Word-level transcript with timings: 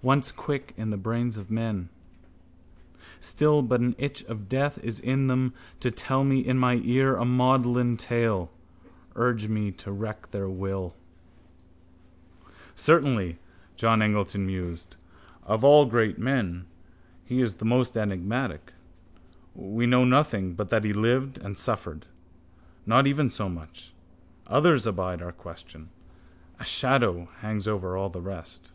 Once 0.00 0.30
quick 0.30 0.72
in 0.76 0.90
the 0.90 0.96
brains 0.96 1.36
of 1.36 1.50
men. 1.50 1.88
Still: 3.18 3.62
but 3.62 3.80
an 3.80 3.96
itch 3.98 4.22
of 4.26 4.48
death 4.48 4.78
is 4.84 5.00
in 5.00 5.26
them, 5.26 5.52
to 5.80 5.90
tell 5.90 6.22
me 6.22 6.38
in 6.38 6.56
my 6.56 6.76
ear 6.84 7.16
a 7.16 7.24
maudlin 7.24 7.96
tale, 7.96 8.48
urge 9.16 9.48
me 9.48 9.72
to 9.72 9.90
wreak 9.90 10.30
their 10.30 10.48
will. 10.48 10.94
—Certainly, 12.76 13.40
John 13.74 14.00
Eglinton 14.00 14.46
mused, 14.46 14.94
of 15.42 15.64
all 15.64 15.84
great 15.86 16.16
men 16.16 16.64
he 17.24 17.40
is 17.42 17.54
the 17.54 17.64
most 17.64 17.96
enigmatic. 17.96 18.72
We 19.52 19.86
know 19.86 20.04
nothing 20.04 20.54
but 20.54 20.70
that 20.70 20.84
he 20.84 20.92
lived 20.92 21.38
and 21.38 21.58
suffered. 21.58 22.06
Not 22.86 23.08
even 23.08 23.30
so 23.30 23.48
much. 23.48 23.92
Others 24.46 24.86
abide 24.86 25.20
our 25.20 25.32
question. 25.32 25.88
A 26.60 26.64
shadow 26.64 27.28
hangs 27.40 27.66
over 27.66 27.96
all 27.96 28.10
the 28.10 28.22
rest. 28.22 28.70